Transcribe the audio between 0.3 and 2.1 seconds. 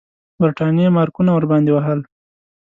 برټانیې مارکونه ورباندې وهل.